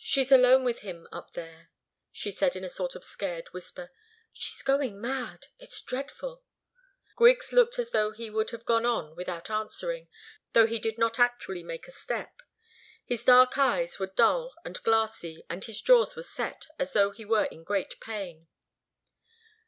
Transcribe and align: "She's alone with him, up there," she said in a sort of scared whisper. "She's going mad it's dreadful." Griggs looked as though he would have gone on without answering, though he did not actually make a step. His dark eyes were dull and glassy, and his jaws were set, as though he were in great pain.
"She's 0.00 0.32
alone 0.32 0.64
with 0.64 0.80
him, 0.80 1.06
up 1.12 1.34
there," 1.34 1.70
she 2.10 2.32
said 2.32 2.56
in 2.56 2.64
a 2.64 2.68
sort 2.68 2.96
of 2.96 3.04
scared 3.04 3.46
whisper. 3.52 3.92
"She's 4.32 4.60
going 4.62 5.00
mad 5.00 5.46
it's 5.60 5.80
dreadful." 5.80 6.42
Griggs 7.14 7.52
looked 7.52 7.78
as 7.78 7.90
though 7.92 8.10
he 8.10 8.28
would 8.28 8.50
have 8.50 8.64
gone 8.64 8.84
on 8.84 9.14
without 9.14 9.48
answering, 9.48 10.08
though 10.52 10.66
he 10.66 10.80
did 10.80 10.98
not 10.98 11.20
actually 11.20 11.62
make 11.62 11.86
a 11.86 11.92
step. 11.92 12.42
His 13.04 13.22
dark 13.22 13.56
eyes 13.56 14.00
were 14.00 14.08
dull 14.08 14.52
and 14.64 14.82
glassy, 14.82 15.44
and 15.48 15.62
his 15.62 15.80
jaws 15.80 16.16
were 16.16 16.24
set, 16.24 16.66
as 16.80 16.92
though 16.92 17.12
he 17.12 17.24
were 17.24 17.44
in 17.44 17.62
great 17.62 18.00
pain. 18.00 18.48